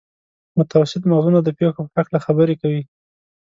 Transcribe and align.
متوسط 0.57 1.03
مغزونه 1.11 1.39
د 1.43 1.49
پېښو 1.59 1.81
په 1.93 1.93
هکله 2.01 2.19
خبرې 2.25 2.55
کوي. 2.61 2.81